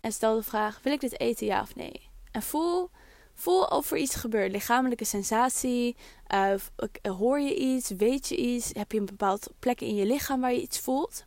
En 0.00 0.12
stel 0.12 0.34
de 0.34 0.42
vraag: 0.42 0.80
wil 0.82 0.92
ik 0.92 1.00
dit 1.00 1.20
eten 1.20 1.46
ja 1.46 1.60
of 1.60 1.74
nee? 1.74 2.10
En 2.30 2.42
voel, 2.42 2.90
voel 3.34 3.64
of 3.64 3.90
er 3.90 3.98
iets 3.98 4.14
gebeurt. 4.14 4.52
Lichamelijke 4.52 5.04
sensatie. 5.04 5.96
Uh, 6.34 6.54
hoor 7.02 7.40
je 7.40 7.56
iets? 7.56 7.90
Weet 7.90 8.28
je 8.28 8.36
iets? 8.36 8.70
Heb 8.72 8.92
je 8.92 8.98
een 8.98 9.06
bepaald 9.06 9.50
plek 9.58 9.80
in 9.80 9.94
je 9.94 10.06
lichaam 10.06 10.40
waar 10.40 10.52
je 10.52 10.62
iets 10.62 10.78
voelt? 10.78 11.24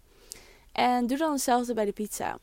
En 0.71 1.07
doe 1.07 1.17
dan 1.17 1.31
hetzelfde 1.31 1.73
bij 1.73 1.85
de 1.85 1.91
pizza. 1.91 2.39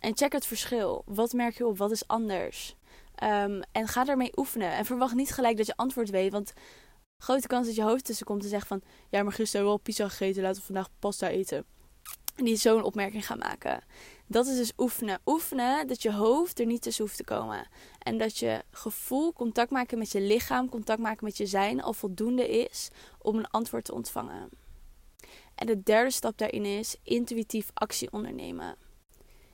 En 0.00 0.16
check 0.16 0.32
het 0.32 0.46
verschil. 0.46 1.02
Wat 1.06 1.32
merk 1.32 1.56
je 1.56 1.66
op? 1.66 1.78
Wat 1.78 1.90
is 1.90 2.06
anders? 2.06 2.76
Ehm, 3.14 3.62
en 3.72 3.88
ga 3.88 4.04
daarmee 4.04 4.38
oefenen. 4.38 4.72
En 4.72 4.84
verwacht 4.84 5.14
niet 5.14 5.32
gelijk 5.32 5.56
dat 5.56 5.66
je 5.66 5.76
antwoord 5.76 6.10
weet. 6.10 6.32
Want 6.32 6.52
grote 7.22 7.46
kans 7.46 7.66
dat 7.66 7.76
je 7.76 7.82
hoofd 7.82 8.04
tussen 8.04 8.26
komt 8.26 8.42
en 8.42 8.48
zegt 8.48 8.66
van... 8.66 8.82
Ja, 9.10 9.22
maar 9.22 9.32
gisteren 9.32 9.52
hebben 9.52 9.64
we 9.64 9.78
al 9.78 9.84
pizza 9.84 10.08
gegeten. 10.08 10.42
Laten 10.42 10.60
we 10.60 10.66
vandaag 10.66 10.88
pasta 10.98 11.28
eten. 11.28 11.64
En 12.36 12.44
die 12.44 12.56
zo'n 12.56 12.82
opmerking 12.82 13.26
gaan 13.26 13.38
maken. 13.38 13.84
Dat 14.26 14.46
is 14.46 14.56
dus 14.56 14.72
oefenen. 14.76 15.20
Oefenen 15.26 15.86
dat 15.86 16.02
je 16.02 16.12
hoofd 16.12 16.60
er 16.60 16.66
niet 16.66 16.82
tussen 16.82 17.04
hoeft 17.04 17.16
te 17.16 17.24
komen. 17.24 17.68
En 17.98 18.18
dat 18.18 18.38
je 18.38 18.62
gevoel, 18.70 19.32
contact 19.32 19.70
maken 19.70 19.98
met 19.98 20.12
je 20.12 20.20
lichaam, 20.20 20.68
contact 20.68 21.00
maken 21.00 21.24
met 21.24 21.36
je 21.36 21.46
zijn 21.46 21.82
al 21.82 21.92
voldoende 21.92 22.48
is 22.48 22.88
om 23.18 23.36
een 23.36 23.50
antwoord 23.50 23.84
te 23.84 23.94
ontvangen. 23.94 24.48
En 25.54 25.66
de 25.66 25.82
derde 25.82 26.10
stap 26.10 26.38
daarin 26.38 26.64
is 26.64 26.96
intuïtief 27.02 27.70
actie 27.74 28.12
ondernemen. 28.12 28.76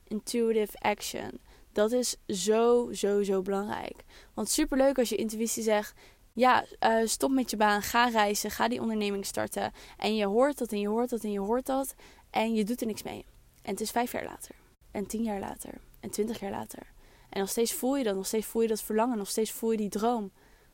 Intuitive 0.08 0.78
action. 0.78 1.40
Dat 1.72 1.92
is 1.92 2.16
zo, 2.28 2.92
zo, 2.92 3.22
zo 3.22 3.42
belangrijk. 3.42 4.04
Want 4.34 4.48
superleuk 4.48 4.98
als 4.98 5.08
je 5.08 5.16
intuïtie 5.16 5.62
zegt: 5.62 5.94
ja, 6.32 6.64
uh, 6.80 7.06
stop 7.06 7.30
met 7.30 7.50
je 7.50 7.56
baan, 7.56 7.82
ga 7.82 8.08
reizen, 8.08 8.50
ga 8.50 8.68
die 8.68 8.80
onderneming 8.80 9.26
starten. 9.26 9.72
En 9.96 10.16
je 10.16 10.26
hoort 10.26 10.58
dat 10.58 10.72
en 10.72 10.80
je 10.80 10.88
hoort 10.88 11.10
dat 11.10 11.24
en 11.24 11.32
je 11.32 11.40
hoort 11.40 11.66
dat. 11.66 11.94
En 12.30 12.54
je 12.54 12.64
doet 12.64 12.80
er 12.80 12.86
niks 12.86 13.02
mee. 13.02 13.24
En 13.62 13.70
het 13.70 13.80
is 13.80 13.90
vijf 13.90 14.12
jaar 14.12 14.24
later. 14.24 14.54
En 14.90 15.06
tien 15.06 15.22
jaar 15.22 15.40
later. 15.40 15.80
En 16.00 16.10
twintig 16.10 16.40
jaar 16.40 16.50
later. 16.50 16.92
En 17.30 17.40
nog 17.40 17.48
steeds 17.48 17.72
voel 17.72 17.96
je 17.96 18.04
dat, 18.04 18.14
nog 18.14 18.26
steeds 18.26 18.46
voel 18.46 18.62
je 18.62 18.68
dat 18.68 18.82
verlangen, 18.82 19.18
nog 19.18 19.28
steeds 19.28 19.50
voel 19.50 19.70
je 19.70 19.76
die 19.76 19.88
droom. 19.88 20.32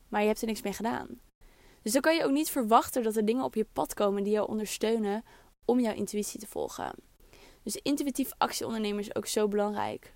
Maar 0.09 0.21
je 0.21 0.27
hebt 0.27 0.41
er 0.41 0.47
niks 0.47 0.63
mee 0.63 0.73
gedaan. 0.73 1.21
Dus 1.83 1.93
dan 1.93 2.01
kan 2.01 2.15
je 2.15 2.25
ook 2.25 2.31
niet 2.31 2.51
verwachten 2.51 3.03
dat 3.03 3.17
er 3.17 3.25
dingen 3.25 3.45
op 3.45 3.55
je 3.55 3.67
pad 3.73 3.95
komen 3.95 4.23
die 4.23 4.33
jou 4.33 4.49
ondersteunen 4.49 5.25
om 5.65 5.81
jouw 5.81 5.95
intuïtie 5.95 6.41
te 6.41 6.47
volgen. 6.47 6.93
Dus 7.63 7.77
intuïtief 7.77 8.31
actie 8.39 8.67
ondernemen 8.67 9.01
is 9.01 9.15
ook 9.15 9.27
zo 9.27 9.49
belangrijk. 9.49 10.13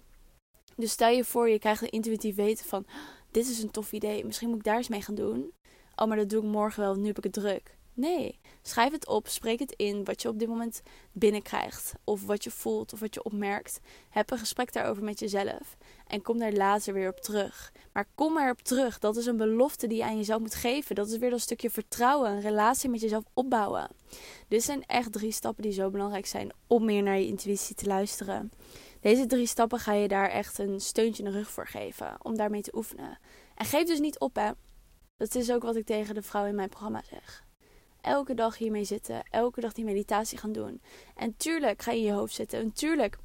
Dus 0.76 0.90
stel 0.90 1.08
je 1.08 1.24
voor, 1.24 1.48
je 1.48 1.58
krijgt 1.58 1.82
een 1.82 1.90
intuïtief 1.90 2.34
weten 2.34 2.64
van: 2.64 2.86
dit 3.30 3.48
is 3.48 3.62
een 3.62 3.70
tof 3.70 3.92
idee, 3.92 4.24
misschien 4.24 4.48
moet 4.48 4.58
ik 4.58 4.64
daar 4.64 4.76
eens 4.76 4.88
mee 4.88 5.02
gaan 5.02 5.14
doen. 5.14 5.52
Oh, 5.96 6.08
maar 6.08 6.16
dat 6.16 6.28
doe 6.28 6.42
ik 6.42 6.48
morgen 6.48 6.82
wel, 6.82 6.94
nu 6.94 7.06
heb 7.06 7.18
ik 7.18 7.24
het 7.24 7.32
druk. 7.32 7.76
Nee, 7.96 8.38
schrijf 8.62 8.92
het 8.92 9.06
op, 9.06 9.28
spreek 9.28 9.58
het 9.58 9.72
in 9.72 10.04
wat 10.04 10.22
je 10.22 10.28
op 10.28 10.38
dit 10.38 10.48
moment 10.48 10.82
binnenkrijgt. 11.12 11.92
Of 12.04 12.26
wat 12.26 12.44
je 12.44 12.50
voelt 12.50 12.92
of 12.92 13.00
wat 13.00 13.14
je 13.14 13.22
opmerkt. 13.22 13.80
Heb 14.08 14.30
een 14.30 14.38
gesprek 14.38 14.72
daarover 14.72 15.04
met 15.04 15.18
jezelf. 15.18 15.76
En 16.06 16.22
kom 16.22 16.38
daar 16.38 16.52
later 16.52 16.94
weer 16.94 17.08
op 17.08 17.20
terug. 17.20 17.72
Maar 17.92 18.06
kom 18.14 18.38
erop 18.38 18.60
terug. 18.60 18.98
Dat 18.98 19.16
is 19.16 19.26
een 19.26 19.36
belofte 19.36 19.86
die 19.86 19.96
je 19.96 20.04
aan 20.04 20.16
jezelf 20.16 20.40
moet 20.40 20.54
geven. 20.54 20.94
Dat 20.94 21.10
is 21.10 21.18
weer 21.18 21.30
dat 21.30 21.40
stukje 21.40 21.70
vertrouwen, 21.70 22.30
een 22.30 22.40
relatie 22.40 22.90
met 22.90 23.00
jezelf 23.00 23.24
opbouwen. 23.32 23.88
Dit 24.48 24.62
zijn 24.62 24.84
echt 24.86 25.12
drie 25.12 25.32
stappen 25.32 25.62
die 25.62 25.72
zo 25.72 25.90
belangrijk 25.90 26.26
zijn 26.26 26.52
om 26.66 26.84
meer 26.84 27.02
naar 27.02 27.18
je 27.18 27.26
intuïtie 27.26 27.74
te 27.74 27.86
luisteren. 27.86 28.52
Deze 29.00 29.26
drie 29.26 29.46
stappen 29.46 29.78
ga 29.78 29.92
je 29.92 30.08
daar 30.08 30.28
echt 30.28 30.58
een 30.58 30.80
steuntje 30.80 31.22
in 31.22 31.30
de 31.30 31.36
rug 31.36 31.50
voor 31.50 31.66
geven. 31.66 32.16
Om 32.22 32.36
daarmee 32.36 32.62
te 32.62 32.76
oefenen. 32.76 33.18
En 33.54 33.66
geef 33.66 33.86
dus 33.86 34.00
niet 34.00 34.18
op, 34.18 34.34
hè. 34.34 34.50
Dat 35.16 35.34
is 35.34 35.50
ook 35.50 35.62
wat 35.62 35.76
ik 35.76 35.86
tegen 35.86 36.14
de 36.14 36.22
vrouw 36.22 36.46
in 36.46 36.54
mijn 36.54 36.68
programma 36.68 37.02
zeg. 37.10 37.44
Elke 38.04 38.34
dag 38.34 38.58
hiermee 38.58 38.84
zitten. 38.84 39.22
Elke 39.30 39.60
dag 39.60 39.72
die 39.72 39.84
meditatie 39.84 40.38
gaan 40.38 40.52
doen. 40.52 40.80
En 41.16 41.36
tuurlijk 41.36 41.82
ga 41.82 41.92
je 41.92 41.98
in 41.98 42.04
je 42.04 42.12
hoofd 42.12 42.34
zitten. 42.34 42.58
En 42.60 42.72
tuurlijk 42.72 43.18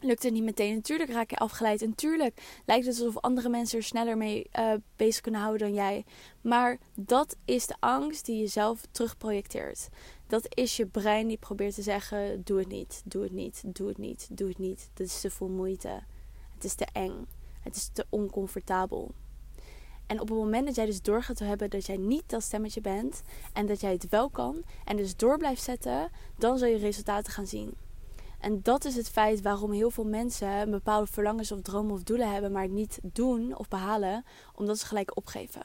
lukt 0.00 0.22
het 0.22 0.32
niet 0.32 0.42
meteen. 0.42 0.74
Natuurlijk 0.74 1.10
raak 1.10 1.30
je 1.30 1.36
afgeleid. 1.36 1.82
En 1.82 1.94
tuurlijk 1.94 2.60
lijkt 2.66 2.86
het 2.86 2.98
alsof 2.98 3.22
andere 3.22 3.48
mensen 3.48 3.78
er 3.78 3.84
sneller 3.84 4.16
mee 4.16 4.46
uh, 4.58 4.72
bezig 4.96 5.20
kunnen 5.20 5.40
houden 5.40 5.66
dan 5.66 5.76
jij. 5.76 6.04
Maar 6.40 6.78
dat 6.94 7.36
is 7.44 7.66
de 7.66 7.74
angst 7.80 8.26
die 8.26 8.40
je 8.40 8.46
zelf 8.46 8.80
terugprojecteert. 8.90 9.88
Dat 10.26 10.56
is 10.56 10.76
je 10.76 10.86
brein 10.86 11.26
die 11.26 11.38
probeert 11.38 11.74
te 11.74 11.82
zeggen: 11.82 12.44
doe 12.44 12.58
het 12.58 12.68
niet, 12.68 13.02
doe 13.04 13.22
het 13.22 13.32
niet, 13.32 13.62
doe 13.66 13.88
het 13.88 13.98
niet, 13.98 14.28
doe 14.30 14.48
het 14.48 14.58
niet. 14.58 14.90
Dat 14.94 15.06
is 15.06 15.20
te 15.20 15.30
veel 15.30 15.48
moeite. 15.48 16.02
Het 16.54 16.64
is 16.64 16.74
te 16.74 16.86
eng. 16.92 17.26
Het 17.60 17.76
is 17.76 17.88
te 17.92 18.06
oncomfortabel. 18.08 19.14
En 20.06 20.20
op 20.20 20.28
het 20.28 20.38
moment 20.38 20.66
dat 20.66 20.74
jij 20.74 20.86
dus 20.86 21.02
door 21.02 21.22
gaat 21.22 21.38
hebben 21.38 21.70
dat 21.70 21.86
jij 21.86 21.96
niet 21.96 22.22
dat 22.26 22.42
stemmetje 22.42 22.80
bent 22.80 23.22
en 23.52 23.66
dat 23.66 23.80
jij 23.80 23.92
het 23.92 24.08
wel 24.08 24.30
kan 24.30 24.64
en 24.84 24.96
dus 24.96 25.16
door 25.16 25.38
blijft 25.38 25.62
zetten, 25.62 26.10
dan 26.38 26.58
zul 26.58 26.68
je 26.68 26.76
resultaten 26.76 27.32
gaan 27.32 27.46
zien. 27.46 27.74
En 28.40 28.62
dat 28.62 28.84
is 28.84 28.96
het 28.96 29.08
feit 29.08 29.42
waarom 29.42 29.72
heel 29.72 29.90
veel 29.90 30.04
mensen 30.04 30.70
bepaalde 30.70 31.06
verlangens 31.06 31.52
of 31.52 31.60
dromen 31.60 31.92
of 31.92 32.02
doelen 32.02 32.32
hebben, 32.32 32.52
maar 32.52 32.62
het 32.62 32.72
niet 32.72 32.98
doen 33.02 33.56
of 33.56 33.68
behalen, 33.68 34.24
omdat 34.54 34.78
ze 34.78 34.86
gelijk 34.86 35.16
opgeven. 35.16 35.62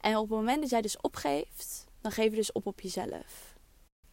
En 0.00 0.16
op 0.16 0.28
het 0.28 0.38
moment 0.38 0.60
dat 0.60 0.70
jij 0.70 0.82
dus 0.82 1.00
opgeeft, 1.00 1.84
dan 2.00 2.12
geef 2.12 2.30
je 2.30 2.36
dus 2.36 2.52
op 2.52 2.66
op 2.66 2.80
jezelf. 2.80 3.53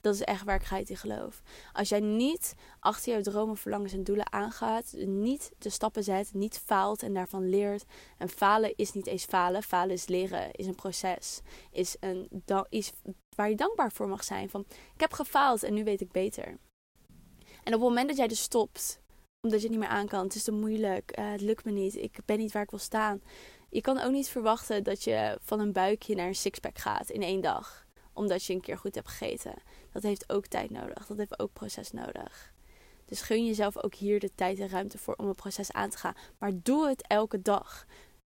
Dat 0.01 0.13
is 0.13 0.21
echt 0.21 0.43
waar 0.43 0.61
ik 0.71 0.89
in 0.89 0.97
geloof. 0.97 1.41
Als 1.73 1.89
jij 1.89 1.99
niet 1.99 2.53
achter 2.79 3.11
jouw 3.11 3.21
dromen, 3.21 3.57
verlangens 3.57 3.93
en 3.93 4.03
doelen 4.03 4.31
aangaat, 4.31 4.93
niet 4.97 5.51
de 5.57 5.69
stappen 5.69 6.03
zet, 6.03 6.33
niet 6.33 6.57
faalt 6.65 7.03
en 7.03 7.13
daarvan 7.13 7.49
leert. 7.49 7.85
En 8.17 8.29
falen 8.29 8.73
is 8.75 8.93
niet 8.93 9.07
eens 9.07 9.25
falen. 9.25 9.63
Falen 9.63 9.93
is 9.93 10.07
leren, 10.07 10.51
is 10.51 10.65
een 10.65 10.75
proces. 10.75 11.41
Is 11.71 11.95
een 11.99 12.43
is 12.69 12.91
waar 13.35 13.49
je 13.49 13.55
dankbaar 13.55 13.91
voor 13.91 14.07
mag 14.07 14.23
zijn. 14.23 14.49
Van 14.49 14.65
ik 14.93 15.01
heb 15.01 15.13
gefaald 15.13 15.63
en 15.63 15.73
nu 15.73 15.83
weet 15.83 16.01
ik 16.01 16.11
beter. 16.11 16.57
En 17.63 17.73
op 17.73 17.79
het 17.79 17.89
moment 17.89 18.07
dat 18.07 18.17
jij 18.17 18.27
dus 18.27 18.41
stopt, 18.41 19.01
omdat 19.41 19.61
je 19.61 19.67
het 19.67 19.77
niet 19.77 19.87
meer 19.87 19.97
aan 19.97 20.07
kan, 20.07 20.23
het 20.23 20.35
is 20.35 20.43
te 20.43 20.51
moeilijk, 20.51 21.17
uh, 21.19 21.31
het 21.31 21.41
lukt 21.41 21.65
me 21.65 21.71
niet, 21.71 21.95
ik 21.95 22.17
ben 22.25 22.37
niet 22.37 22.51
waar 22.51 22.63
ik 22.63 22.69
wil 22.69 22.79
staan. 22.79 23.21
Je 23.69 23.81
kan 23.81 23.99
ook 23.99 24.11
niet 24.11 24.27
verwachten 24.27 24.83
dat 24.83 25.03
je 25.03 25.37
van 25.41 25.59
een 25.59 25.71
buikje 25.71 26.15
naar 26.15 26.27
een 26.27 26.35
sixpack 26.35 26.77
gaat 26.77 27.09
in 27.09 27.21
één 27.21 27.41
dag 27.41 27.80
omdat 28.13 28.43
je 28.43 28.53
een 28.53 28.61
keer 28.61 28.77
goed 28.77 28.95
hebt 28.95 29.07
gegeten. 29.07 29.53
Dat 29.91 30.03
heeft 30.03 30.29
ook 30.33 30.45
tijd 30.45 30.69
nodig. 30.69 31.07
Dat 31.07 31.17
heeft 31.17 31.39
ook 31.39 31.53
proces 31.53 31.91
nodig. 31.91 32.53
Dus 33.05 33.21
gun 33.21 33.45
jezelf 33.45 33.77
ook 33.77 33.95
hier 33.95 34.19
de 34.19 34.31
tijd 34.35 34.59
en 34.59 34.69
ruimte 34.69 34.97
voor 34.97 35.13
om 35.15 35.27
een 35.27 35.35
proces 35.35 35.71
aan 35.71 35.89
te 35.89 35.97
gaan. 35.97 36.15
Maar 36.37 36.51
doe 36.53 36.87
het 36.87 37.07
elke 37.07 37.41
dag. 37.41 37.85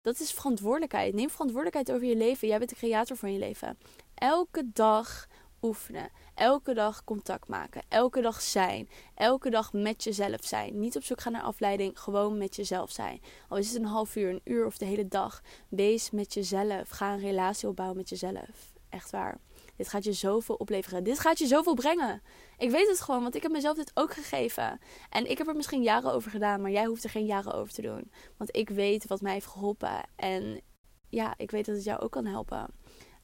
Dat 0.01 0.21
is 0.21 0.33
verantwoordelijkheid. 0.33 1.15
Neem 1.15 1.31
verantwoordelijkheid 1.31 1.93
over 1.93 2.09
je 2.09 2.17
leven. 2.17 2.49
Jij 2.49 2.59
bent 2.59 2.71
de 2.71 2.77
creator 2.77 3.17
van 3.17 3.33
je 3.33 3.39
leven. 3.39 3.79
Elke 4.15 4.71
dag 4.73 5.27
oefenen. 5.63 6.11
Elke 6.35 6.75
dag 6.75 7.05
contact 7.05 7.49
maken. 7.49 7.83
Elke 7.89 8.21
dag 8.21 8.43
zijn. 8.43 8.89
Elke 9.15 9.51
dag 9.51 9.73
met 9.73 10.05
jezelf 10.05 10.45
zijn. 10.45 10.79
Niet 10.79 10.97
op 10.97 11.05
zoek 11.05 11.21
gaan 11.21 11.33
naar 11.33 11.43
afleiding. 11.43 12.01
Gewoon 12.01 12.39
met 12.39 12.57
jezelf 12.57 12.91
zijn. 12.91 13.21
Al 13.49 13.57
is 13.57 13.69
het 13.73 13.83
een 13.83 13.89
half 13.89 14.17
uur, 14.17 14.31
een 14.31 14.41
uur 14.45 14.67
of 14.67 14.79
de 14.79 14.85
hele 14.85 15.09
dag. 15.09 15.43
Wees 15.69 16.11
met 16.11 16.35
jezelf. 16.35 16.89
Ga 16.89 17.13
een 17.13 17.21
relatie 17.21 17.69
opbouwen 17.69 17.97
met 17.97 18.09
jezelf. 18.09 18.73
Echt 18.89 19.11
waar. 19.11 19.39
Dit 19.77 19.89
gaat 19.89 20.05
je 20.05 20.13
zoveel 20.13 20.55
opleveren. 20.55 21.05
Dit 21.05 21.19
gaat 21.19 21.39
je 21.39 21.47
zoveel 21.47 21.75
brengen. 21.75 22.23
Ik 22.59 22.71
weet 22.71 22.89
het 22.89 23.01
gewoon, 23.01 23.23
want 23.23 23.35
ik 23.35 23.43
heb 23.43 23.53
mezelf 23.53 23.77
dit 23.77 23.91
ook 23.95 24.13
gegeven. 24.13 24.81
En 25.11 25.31
ik 25.31 25.39
heb 25.39 25.47
er 25.47 25.57
misschien 25.57 25.83
jaren 25.83 26.13
over 26.13 26.31
gedaan, 26.31 26.61
maar 26.61 26.71
jij 26.71 26.85
hoeft 26.85 27.05
er 27.05 27.11
geen 27.11 27.27
jaren 27.27 27.53
over 27.53 27.73
te 27.73 27.83
doen. 27.83 28.11
Want 28.37 28.57
ik 28.57 28.69
weet 28.69 29.07
wat 29.07 29.21
mij 29.21 29.33
heeft 29.33 29.47
geholpen. 29.47 30.01
En 30.17 30.61
ja, 31.09 31.35
ik 31.37 31.51
weet 31.51 31.67
dat 31.67 31.75
het 31.75 31.85
jou 31.85 32.01
ook 32.01 32.13
kan 32.13 32.27
helpen. 32.27 32.67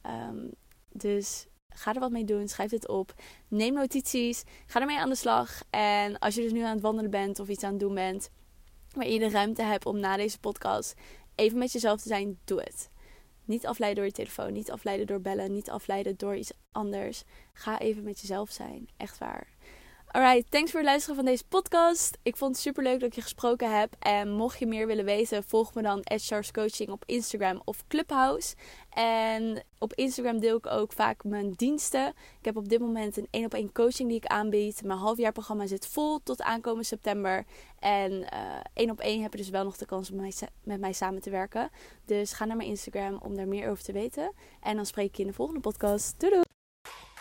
Um, 0.06 0.50
dus 0.92 1.47
ga 1.68 1.94
er 1.94 2.00
wat 2.00 2.11
mee 2.11 2.25
doen. 2.25 2.49
Schrijf 2.49 2.71
dit 2.71 2.88
op. 2.88 3.14
Neem 3.49 3.75
notities. 3.75 4.44
Ga 4.66 4.80
ermee 4.80 4.99
aan 4.99 5.09
de 5.09 5.14
slag. 5.14 5.62
En 5.71 6.18
als 6.18 6.35
je 6.35 6.42
dus 6.42 6.52
nu 6.52 6.62
aan 6.62 6.73
het 6.73 6.80
wandelen 6.80 7.11
bent 7.11 7.40
of 7.40 7.49
iets 7.49 7.64
aan 7.64 7.71
het 7.71 7.80
doen 7.80 7.94
bent, 7.94 8.30
waar 8.92 9.09
je 9.09 9.18
de 9.18 9.30
ruimte 9.30 9.62
hebt 9.62 9.87
om 9.87 9.99
na 9.99 10.16
deze 10.16 10.38
podcast 10.38 10.94
even 11.35 11.59
met 11.59 11.73
jezelf 11.73 12.00
te 12.00 12.09
zijn, 12.09 12.38
doe 12.44 12.61
het. 12.61 12.90
Niet 13.44 13.66
afleiden 13.66 13.99
door 13.99 14.12
je 14.12 14.16
telefoon, 14.16 14.52
niet 14.52 14.70
afleiden 14.70 15.06
door 15.06 15.20
bellen, 15.20 15.52
niet 15.52 15.70
afleiden 15.70 16.16
door 16.16 16.37
iets 16.37 16.52
anders. 16.72 17.25
Ga 17.52 17.78
even 17.78 18.02
met 18.02 18.20
jezelf 18.20 18.50
zijn. 18.50 18.88
Echt 18.96 19.18
waar. 19.18 19.51
Alright, 20.12 20.50
thanks 20.50 20.71
voor 20.71 20.81
het 20.81 20.88
luisteren 20.88 21.16
van 21.16 21.25
deze 21.25 21.45
podcast. 21.49 22.19
Ik 22.23 22.37
vond 22.37 22.50
het 22.52 22.61
super 22.61 22.83
leuk 22.83 23.00
dat 23.00 23.09
ik 23.09 23.14
je 23.14 23.23
gesproken 23.23 23.78
heb. 23.78 23.95
En 23.99 24.31
mocht 24.31 24.59
je 24.59 24.66
meer 24.66 24.87
willen 24.87 25.04
weten, 25.04 25.45
volg 25.45 25.75
me 25.75 25.83
dan 25.83 26.00
Edge 26.00 26.52
Coaching 26.52 26.90
op 26.90 27.02
Instagram 27.07 27.62
of 27.64 27.85
Clubhouse. 27.88 28.54
En 28.90 29.64
op 29.78 29.95
Instagram 29.95 30.40
deel 30.40 30.57
ik 30.57 30.66
ook 30.66 30.92
vaak 30.92 31.25
mijn 31.25 31.52
diensten. 31.52 32.09
Ik 32.38 32.45
heb 32.45 32.57
op 32.57 32.69
dit 32.69 32.81
moment 32.81 33.16
een 33.16 33.28
1 33.31 33.45
op 33.45 33.54
1 33.54 33.73
coaching 33.73 34.09
die 34.09 34.16
ik 34.16 34.26
aanbied. 34.26 34.83
Mijn 34.85 34.99
halfjaarprogramma 34.99 35.66
zit 35.66 35.87
vol 35.87 36.21
tot 36.23 36.42
aankomende 36.42 36.87
september. 36.87 37.45
En 37.78 38.12
uh, 38.12 38.26
één 38.75 38.90
op 38.90 39.00
één 39.00 39.23
heb 39.23 39.33
je 39.33 39.38
dus 39.38 39.50
wel 39.50 39.64
nog 39.64 39.76
de 39.76 39.87
kans 39.87 40.11
om 40.11 40.28
met 40.62 40.81
mij 40.81 40.92
samen 40.92 41.21
te 41.21 41.31
werken. 41.31 41.71
Dus 42.04 42.33
ga 42.33 42.45
naar 42.45 42.57
mijn 42.57 42.69
Instagram 42.69 43.19
om 43.23 43.37
daar 43.37 43.49
meer 43.49 43.71
over 43.71 43.85
te 43.85 43.92
weten. 43.92 44.33
En 44.61 44.76
dan 44.76 44.87
spreek 44.87 45.07
ik 45.07 45.16
je 45.16 45.23
in 45.23 45.28
de 45.28 45.35
volgende 45.35 45.61
podcast. 45.61 46.21
Doei! 46.21 46.41